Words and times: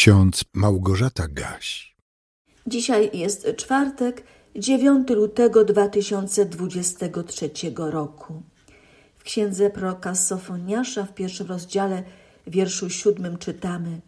ksiądz 0.00 0.44
Małgorzata 0.54 1.28
Gaś. 1.28 1.96
Dzisiaj 2.66 3.10
jest 3.14 3.46
czwartek, 3.56 4.24
9 4.56 5.10
lutego 5.10 5.64
2023 5.64 7.50
roku. 7.76 8.42
W 9.18 9.22
księdze 9.22 9.70
proroka 9.70 10.14
Sofoniasza 10.14 11.04
w 11.04 11.14
pierwszym 11.14 11.46
rozdziale, 11.46 12.02
wierszu 12.46 12.90
siódmym 12.90 13.38
czytamy 13.38 14.00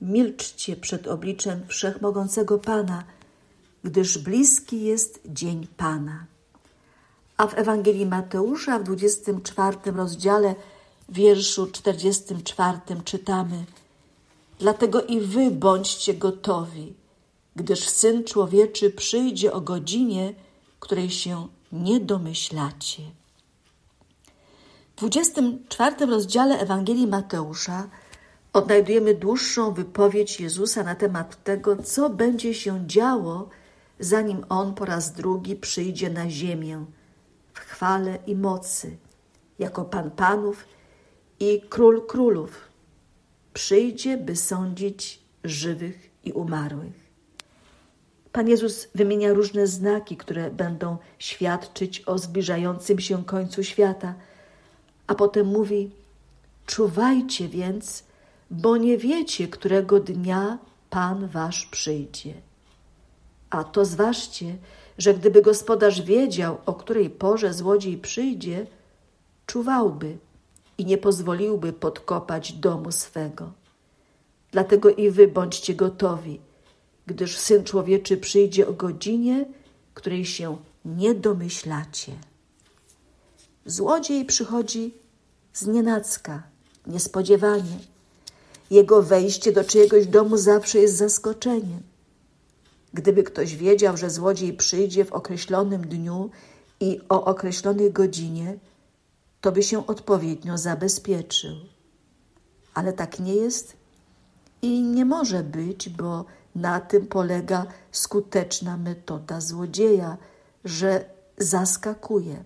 Milczcie 0.00 0.76
przed 0.76 1.06
obliczem 1.06 1.60
Wszechmogącego 1.68 2.58
Pana, 2.58 3.04
gdyż 3.84 4.18
bliski 4.18 4.84
jest 4.84 5.20
dzień 5.26 5.66
Pana. 5.76 6.26
A 7.36 7.46
w 7.46 7.58
Ewangelii 7.58 8.06
Mateusza 8.06 8.78
w 8.78 8.84
24 8.84 9.76
rozdziale, 9.84 10.54
wierszu 11.08 11.66
44 11.66 12.78
czytamy 13.04 13.64
Dlatego 14.58 15.02
i 15.02 15.20
wy 15.20 15.50
bądźcie 15.50 16.14
gotowi, 16.14 16.94
gdyż 17.56 17.88
Syn 17.88 18.24
Człowieczy 18.24 18.90
przyjdzie 18.90 19.52
o 19.52 19.60
godzinie, 19.60 20.34
której 20.80 21.10
się 21.10 21.48
nie 21.72 22.00
domyślacie. 22.00 23.02
W 24.96 25.00
24 25.00 26.06
rozdziale 26.06 26.60
Ewangelii 26.60 27.06
Mateusza 27.06 27.88
odnajdujemy 28.52 29.14
dłuższą 29.14 29.74
wypowiedź 29.74 30.40
Jezusa 30.40 30.82
na 30.82 30.94
temat 30.94 31.44
tego, 31.44 31.82
co 31.82 32.10
będzie 32.10 32.54
się 32.54 32.86
działo, 32.86 33.48
zanim 34.00 34.44
On 34.48 34.74
po 34.74 34.84
raz 34.84 35.12
drugi 35.12 35.56
przyjdzie 35.56 36.10
na 36.10 36.30
ziemię 36.30 36.84
w 37.54 37.58
chwale 37.58 38.18
i 38.26 38.36
mocy, 38.36 38.96
jako 39.58 39.84
Pan 39.84 40.10
Panów 40.10 40.64
i 41.40 41.60
Król 41.68 42.06
Królów. 42.06 42.68
Przyjdzie, 43.58 44.16
by 44.16 44.36
sądzić 44.36 45.20
żywych 45.44 46.10
i 46.24 46.32
umarłych. 46.32 47.10
Pan 48.32 48.48
Jezus 48.48 48.88
wymienia 48.94 49.32
różne 49.32 49.66
znaki, 49.66 50.16
które 50.16 50.50
będą 50.50 50.96
świadczyć 51.18 52.02
o 52.06 52.18
zbliżającym 52.18 53.00
się 53.00 53.24
końcu 53.24 53.64
świata, 53.64 54.14
a 55.06 55.14
potem 55.14 55.46
mówi: 55.46 55.90
Czuwajcie 56.66 57.48
więc, 57.48 58.04
bo 58.50 58.76
nie 58.76 58.98
wiecie, 58.98 59.48
którego 59.48 60.00
dnia 60.00 60.58
Pan 60.90 61.28
Wasz 61.28 61.66
przyjdzie. 61.66 62.34
A 63.50 63.64
to 63.64 63.84
zważcie, 63.84 64.56
że 64.98 65.14
gdyby 65.14 65.42
gospodarz 65.42 66.02
wiedział, 66.02 66.58
o 66.66 66.74
której 66.74 67.10
porze 67.10 67.54
złodziej 67.54 67.98
przyjdzie, 67.98 68.66
czuwałby 69.46 70.18
i 70.78 70.84
nie 70.84 70.98
pozwoliłby 70.98 71.72
podkopać 71.72 72.52
domu 72.52 72.92
swego. 72.92 73.52
Dlatego 74.52 74.90
i 74.90 75.10
wy 75.10 75.28
bądźcie 75.28 75.74
gotowi, 75.74 76.40
gdyż 77.06 77.38
Syn 77.38 77.64
Człowieczy 77.64 78.16
przyjdzie 78.16 78.68
o 78.68 78.72
godzinie, 78.72 79.46
której 79.94 80.24
się 80.24 80.56
nie 80.84 81.14
domyślacie. 81.14 82.12
Złodziej 83.66 84.24
przychodzi 84.24 84.94
znienacka, 85.54 86.42
niespodziewanie. 86.86 87.78
Jego 88.70 89.02
wejście 89.02 89.52
do 89.52 89.64
czyjegoś 89.64 90.06
domu 90.06 90.36
zawsze 90.36 90.78
jest 90.78 90.96
zaskoczeniem. 90.96 91.82
Gdyby 92.94 93.22
ktoś 93.22 93.56
wiedział, 93.56 93.96
że 93.96 94.10
złodziej 94.10 94.52
przyjdzie 94.52 95.04
w 95.04 95.12
określonym 95.12 95.82
dniu 95.88 96.30
i 96.80 97.00
o 97.08 97.24
określonej 97.24 97.92
godzinie, 97.92 98.58
to 99.40 99.52
by 99.52 99.62
się 99.62 99.86
odpowiednio 99.86 100.58
zabezpieczył. 100.58 101.56
Ale 102.74 102.92
tak 102.92 103.20
nie 103.20 103.34
jest 103.34 103.76
i 104.62 104.82
nie 104.82 105.04
może 105.04 105.42
być, 105.42 105.88
bo 105.88 106.24
na 106.54 106.80
tym 106.80 107.06
polega 107.06 107.66
skuteczna 107.92 108.76
metoda 108.76 109.40
złodzieja, 109.40 110.16
że 110.64 111.04
zaskakuje. 111.38 112.44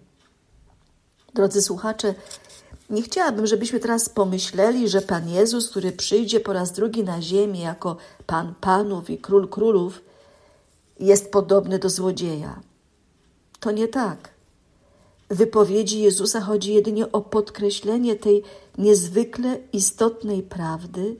Drodzy 1.34 1.62
słuchacze, 1.62 2.14
nie 2.90 3.02
chciałabym, 3.02 3.46
żebyśmy 3.46 3.80
teraz 3.80 4.08
pomyśleli, 4.08 4.88
że 4.88 5.00
Pan 5.00 5.28
Jezus, 5.28 5.70
który 5.70 5.92
przyjdzie 5.92 6.40
po 6.40 6.52
raz 6.52 6.72
drugi 6.72 7.04
na 7.04 7.22
ziemię 7.22 7.60
jako 7.60 7.96
Pan 8.26 8.54
Panów 8.60 9.10
i 9.10 9.18
Król 9.18 9.48
Królów, 9.48 10.02
jest 11.00 11.32
podobny 11.32 11.78
do 11.78 11.90
złodzieja. 11.90 12.60
To 13.60 13.70
nie 13.70 13.88
tak. 13.88 14.31
Wypowiedzi 15.32 16.02
Jezusa 16.02 16.40
chodzi 16.40 16.74
jedynie 16.74 17.12
o 17.12 17.20
podkreślenie 17.20 18.16
tej 18.16 18.42
niezwykle 18.78 19.58
istotnej 19.72 20.42
prawdy, 20.42 21.16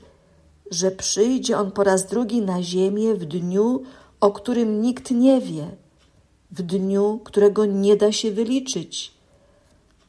że 0.71 0.91
przyjdzie 0.91 1.57
On 1.57 1.71
po 1.71 1.83
raz 1.83 2.05
drugi 2.05 2.41
na 2.41 2.63
ziemię 2.63 3.13
w 3.15 3.25
dniu, 3.25 3.83
o 4.19 4.31
którym 4.31 4.81
nikt 4.81 5.11
nie 5.11 5.41
wie, 5.41 5.67
w 6.51 6.61
dniu, 6.61 7.21
którego 7.23 7.65
nie 7.65 7.95
da 7.95 8.11
się 8.11 8.31
wyliczyć, 8.31 9.13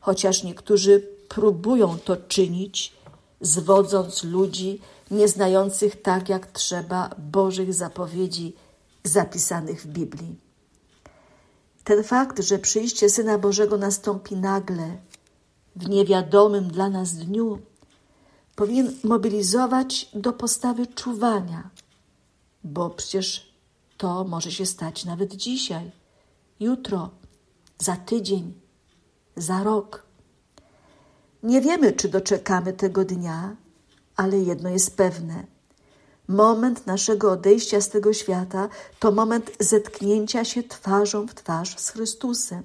chociaż 0.00 0.42
niektórzy 0.42 1.08
próbują 1.28 1.98
to 1.98 2.16
czynić, 2.16 2.92
zwodząc 3.40 4.24
ludzi 4.24 4.80
nieznających 5.10 6.02
tak 6.02 6.28
jak 6.28 6.46
trzeba 6.46 7.10
Bożych 7.18 7.74
zapowiedzi 7.74 8.52
zapisanych 9.04 9.82
w 9.82 9.86
Biblii. 9.86 10.43
Ten 11.84 12.04
fakt, 12.04 12.40
że 12.40 12.58
przyjście 12.58 13.10
Syna 13.10 13.38
Bożego 13.38 13.78
nastąpi 13.78 14.36
nagle, 14.36 14.96
w 15.76 15.88
niewiadomym 15.88 16.68
dla 16.68 16.88
nas 16.88 17.14
dniu, 17.14 17.58
powinien 18.56 18.94
mobilizować 19.04 20.10
do 20.14 20.32
postawy 20.32 20.86
czuwania, 20.86 21.70
bo 22.64 22.90
przecież 22.90 23.54
to 23.96 24.24
może 24.24 24.52
się 24.52 24.66
stać 24.66 25.04
nawet 25.04 25.34
dzisiaj, 25.36 25.90
jutro, 26.60 27.10
za 27.78 27.96
tydzień, 27.96 28.54
za 29.36 29.62
rok. 29.62 30.02
Nie 31.42 31.60
wiemy, 31.60 31.92
czy 31.92 32.08
doczekamy 32.08 32.72
tego 32.72 33.04
dnia, 33.04 33.56
ale 34.16 34.38
jedno 34.38 34.68
jest 34.68 34.96
pewne. 34.96 35.53
Moment 36.28 36.86
naszego 36.86 37.32
odejścia 37.32 37.80
z 37.80 37.88
tego 37.88 38.12
świata 38.12 38.68
to 38.98 39.12
moment 39.12 39.50
zetknięcia 39.60 40.44
się 40.44 40.62
twarzą 40.62 41.26
w 41.26 41.34
twarz 41.34 41.78
z 41.78 41.90
Chrystusem. 41.90 42.62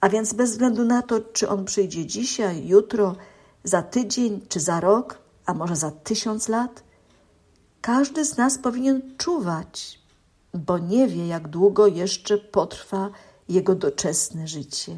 A 0.00 0.08
więc 0.08 0.32
bez 0.32 0.50
względu 0.50 0.84
na 0.84 1.02
to, 1.02 1.20
czy 1.20 1.48
On 1.48 1.64
przyjdzie 1.64 2.06
dzisiaj, 2.06 2.66
jutro, 2.66 3.16
za 3.64 3.82
tydzień 3.82 4.46
czy 4.48 4.60
za 4.60 4.80
rok, 4.80 5.18
a 5.46 5.54
może 5.54 5.76
za 5.76 5.90
tysiąc 5.90 6.48
lat, 6.48 6.82
każdy 7.80 8.24
z 8.24 8.36
nas 8.36 8.58
powinien 8.58 9.16
czuwać, 9.18 10.00
bo 10.54 10.78
nie 10.78 11.08
wie, 11.08 11.26
jak 11.26 11.48
długo 11.48 11.86
jeszcze 11.86 12.38
potrwa 12.38 13.10
jego 13.48 13.74
doczesne 13.74 14.48
życie. 14.48 14.96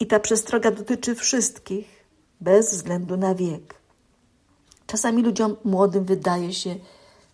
I 0.00 0.06
ta 0.06 0.20
przestroga 0.20 0.70
dotyczy 0.70 1.14
wszystkich, 1.14 2.04
bez 2.40 2.74
względu 2.74 3.16
na 3.16 3.34
wiek. 3.34 3.79
Czasami 4.90 5.22
ludziom 5.22 5.56
młodym 5.64 6.04
wydaje 6.04 6.54
się, 6.54 6.76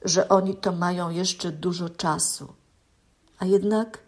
że 0.04 0.28
oni 0.28 0.54
to 0.54 0.72
mają 0.72 1.10
jeszcze 1.10 1.52
dużo 1.52 1.88
czasu. 1.88 2.52
A 3.38 3.44
jednak, 3.44 3.98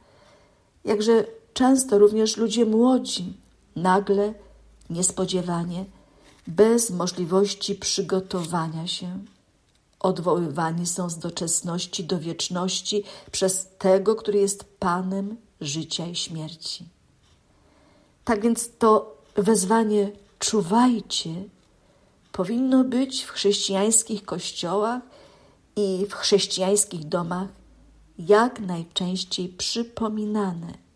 jakże 0.84 1.24
często 1.54 1.98
również 1.98 2.36
ludzie 2.36 2.66
młodzi 2.66 3.36
nagle 3.76 4.34
niespodziewanie, 4.90 5.84
bez 6.46 6.90
możliwości 6.90 7.74
przygotowania 7.74 8.86
się, 8.86 9.18
odwoływani 10.00 10.86
są 10.86 11.10
z 11.10 11.18
doczesności 11.18 12.04
do 12.04 12.18
wieczności 12.18 13.04
przez 13.32 13.68
tego, 13.78 14.16
który 14.16 14.38
jest 14.38 14.64
Panem 14.78 15.36
życia 15.60 16.06
i 16.06 16.14
śmierci. 16.14 16.88
Tak 18.24 18.42
więc 18.42 18.70
to 18.78 19.16
wezwanie 19.36 20.12
czuwajcie 20.38 21.30
powinno 22.32 22.84
być 22.84 23.22
w 23.22 23.30
chrześcijańskich 23.30 24.24
kościołach 24.24 25.02
i 25.76 26.06
w 26.10 26.14
chrześcijańskich 26.14 27.04
domach 27.04 27.48
jak 28.18 28.60
najczęściej 28.60 29.48
przypominane 29.48 30.88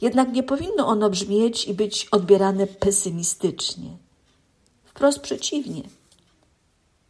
jednak 0.00 0.32
nie 0.32 0.42
powinno 0.42 0.86
ono 0.86 1.10
brzmieć 1.10 1.68
i 1.68 1.74
być 1.74 2.08
odbierane 2.10 2.66
pesymistycznie. 2.66 3.96
Wprost 4.84 5.20
przeciwnie. 5.20 5.82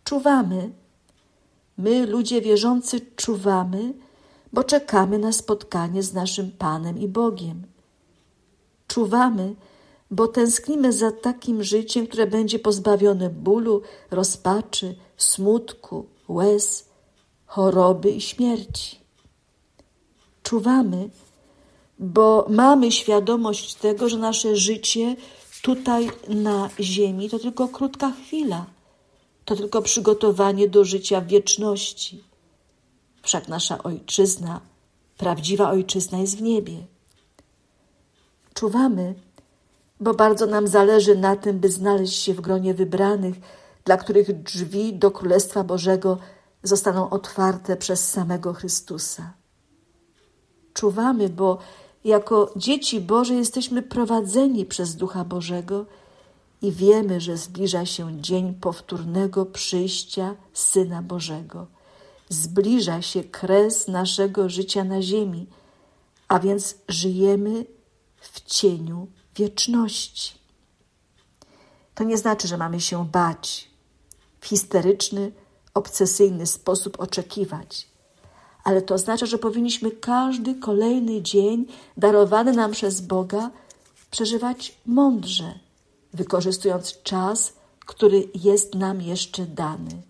Czuwamy, 0.05 0.71
my, 1.79 2.07
ludzie 2.07 2.41
wierzący, 2.41 3.01
czuwamy, 3.17 3.95
bo 4.53 4.65
czekamy 4.65 5.19
na 5.19 5.33
spotkanie 5.33 6.03
z 6.03 6.13
naszym 6.13 6.51
Panem 6.51 6.99
i 6.99 7.09
Bogiem. 7.09 7.63
Czuwamy, 8.87 9.55
bo 10.11 10.29
tęsknimy 10.29 10.93
za 10.93 11.13
takim 11.13 11.63
życiem, 11.63 12.07
które 12.07 12.27
będzie 12.27 12.59
pozbawione 12.59 13.31
bólu, 13.31 13.83
rozpaczy, 14.11 14.95
smutku, 15.17 16.07
łez, 16.29 16.89
choroby 17.47 18.11
i 18.11 18.21
śmierci. 18.21 19.01
Czuwamy, 20.43 21.11
bo 21.99 22.47
mamy 22.49 22.93
świadomość 22.93 23.75
tego, 23.75 24.09
że 24.09 24.19
nasze 24.19 24.57
życie 24.57 25.17
tutaj 25.63 26.11
na 26.29 26.71
Ziemi 26.81 27.31
to 27.31 27.39
tylko 27.39 27.69
krótka 27.69 28.11
chwila. 28.11 28.67
to 29.45 29.57
tylko 29.57 29.83
przygotowanie 29.83 30.69
do 30.69 30.85
życia 30.85 31.21
w 31.21 31.27
wieczności. 31.27 32.25
Wszak 33.23 33.49
nasza 33.49 33.83
ojczyzna, 33.83 34.61
prawdziwa 35.19 35.71
ojczyzna 35.71 36.19
jest 36.19 36.37
w 36.37 36.43
niebie. 36.43 36.77
Czuwamy, 38.55 39.15
bo 40.01 40.15
bardzo 40.15 40.47
nam 40.47 40.67
zależy 40.67 41.17
na 41.17 41.37
tym, 41.37 41.59
by 41.59 41.69
znaleźć 41.69 42.23
się 42.23 42.35
w 42.35 42.41
gronie 42.41 42.75
wybranych, 42.75 43.35
dla 43.85 43.97
których 43.97 44.43
drzwi 44.43 44.95
do 44.95 45.11
Królestwa 45.11 45.65
Bożego 45.65 46.19
zostaną 46.63 47.11
otwarte 47.11 47.77
przez 47.77 48.11
samego 48.11 48.53
Chrystusa. 48.53 49.33
Czuwamy, 50.75 51.29
bo 51.29 51.59
jako 52.05 52.53
dzieci 52.57 53.01
Boże 53.01 53.35
jesteśmy 53.35 53.83
prowadzeni 53.83 54.67
przez 54.67 54.97
Ducha 54.97 55.25
Bożego 55.25 55.87
i 56.63 56.73
wiemy, 56.73 57.21
że 57.21 57.37
zbliża 57.37 57.87
się 57.87 58.21
dzień 58.21 58.55
powtórnego 58.55 59.47
przyjścia 59.47 60.35
Syna 60.53 61.03
Bożego. 61.03 61.67
Zbliża 62.29 63.03
się 63.03 63.25
kres 63.25 63.89
naszego 63.89 64.49
życia 64.49 64.85
na 64.85 65.03
ziemi, 65.03 65.47
a 66.29 66.39
więc 66.39 66.75
żyjemy 66.89 67.65
w 68.21 68.41
cieniu 68.41 69.07
wieczności. 69.37 70.35
To 71.95 72.05
nie 72.05 72.19
znaczy, 72.19 72.49
że 72.49 72.57
mamy 72.57 72.81
się 72.81 73.05
bać, 73.05 73.71
w 74.41 74.47
histeryczny, 74.47 75.33
obsesyjny 75.75 76.47
sposób 76.47 77.01
oczekiwać, 77.01 77.89
ale 78.65 78.83
to 78.83 78.95
oznacza, 78.95 79.27
że 79.27 79.39
powinniśmy 79.39 79.91
każdy 79.91 80.55
kolejny 80.55 81.23
dzień 81.23 81.67
darowany 81.97 82.53
nam 82.53 82.73
przez 82.73 83.01
Boga 83.01 83.51
przeżywać 84.11 84.79
mądrze, 84.87 85.59
wykorzystując 86.15 87.03
czas, 87.03 87.53
który 87.87 88.29
jest 88.35 88.75
nam 88.75 89.03
jeszcze 89.03 89.47
dany. 89.47 90.03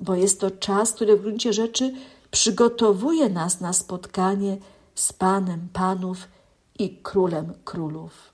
Bo 0.00 0.14
jest 0.14 0.40
to 0.40 0.50
czas, 0.50 0.92
który 0.92 1.16
w 1.16 1.22
gruncie 1.22 1.52
rzeczy 1.52 1.94
przygotowuje 2.30 3.28
nas 3.28 3.60
na 3.60 3.72
spotkanie 3.72 4.56
z 4.94 5.12
Panem 5.12 5.68
Panów 5.72 6.28
i 6.78 6.96
Królem 6.96 7.54
Królów. 7.64 8.32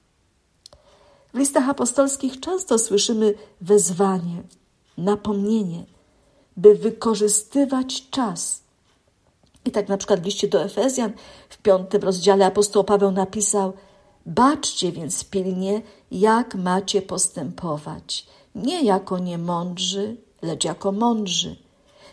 W 1.35 1.39
listach 1.39 1.69
apostolskich 1.69 2.41
często 2.41 2.79
słyszymy 2.79 3.35
wezwanie, 3.61 4.43
napomnienie, 4.99 5.85
by 6.57 6.75
wykorzystywać 6.75 8.11
czas. 8.11 8.63
I 9.65 9.71
tak 9.71 9.89
na 9.89 9.97
przykład 9.97 10.21
w 10.21 10.25
liście 10.25 10.49
do 10.49 10.63
Efezjan 10.63 11.13
w 11.49 11.59
piątym 11.59 12.03
rozdziale 12.03 12.47
apostoł 12.47 12.85
Paweł 12.85 13.11
napisał: 13.11 13.73
Baczcie 14.27 14.93
więc 14.93 15.25
pilnie, 15.25 15.83
jak 16.11 16.55
macie 16.55 17.03
postępować, 17.03 18.27
nie 18.55 18.85
jako 18.85 19.19
niemądrzy, 19.19 20.17
lecz 20.43 20.65
jako 20.65 20.93
mądrzy, 20.93 21.57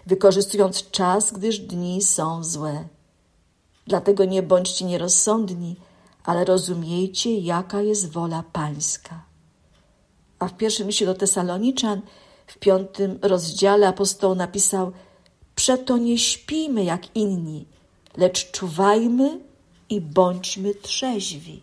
wykorzystując 0.06 0.92
czas, 0.92 1.34
gdyż 1.34 1.60
dni 1.60 2.02
są 2.02 2.44
złe. 2.44 2.88
Dlatego 3.88 4.26
nie 4.26 4.44
bądźcie 4.44 4.86
nierozsądni, 4.86 5.76
ale 6.28 6.46
rozumiejcie, 6.46 7.38
jaka 7.38 7.82
jest 7.82 8.12
wola 8.12 8.44
Pańska. 8.54 9.26
A 10.40 10.48
w 10.48 10.58
pierwszym 10.58 10.88
liście 10.88 11.06
do 11.06 11.14
Tesaloniczan, 11.14 12.02
w 12.48 12.58
piątym 12.58 13.20
rozdziale 13.22 13.88
apostoł 13.88 14.36
napisał: 14.36 14.92
Przeto 15.56 15.98
nie 15.98 16.18
śpijmy 16.18 16.84
jak 16.84 17.16
inni, 17.16 17.66
lecz 18.18 18.52
czuwajmy 18.52 19.40
i 19.90 20.02
bądźmy 20.02 20.76
trzeźwi. 20.76 21.62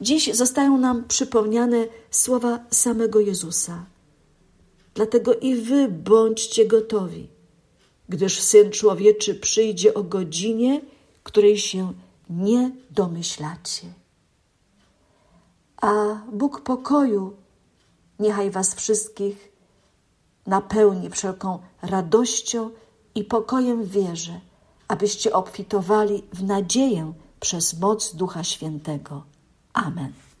Dziś 0.00 0.34
zostają 0.34 0.78
nam 0.78 1.04
przypomniane 1.08 1.86
słowa 2.10 2.64
samego 2.70 3.20
Jezusa. 3.20 3.86
Dlatego 4.94 5.34
i 5.34 5.54
wy 5.54 5.88
bądźcie 5.88 6.66
gotowi, 6.66 7.28
gdyż 8.08 8.40
Syn 8.40 8.70
Człowieczy 8.70 9.34
przyjdzie 9.34 9.94
o 9.94 10.02
godzinie, 10.02 10.80
której 11.22 11.58
się 11.58 11.92
nie 12.38 12.70
domyślacie. 12.90 13.86
A 15.76 15.92
Bóg 16.32 16.60
pokoju 16.60 17.36
niechaj 18.18 18.50
was 18.50 18.74
wszystkich 18.74 19.52
napełni 20.46 21.10
wszelką 21.10 21.58
radością 21.82 22.70
i 23.14 23.24
pokojem 23.24 23.84
wierze, 23.84 24.40
abyście 24.88 25.32
obfitowali 25.32 26.22
w 26.32 26.42
nadzieję 26.42 27.12
przez 27.40 27.80
moc 27.80 28.14
Ducha 28.14 28.44
Świętego. 28.44 29.22
Amen. 29.72 30.31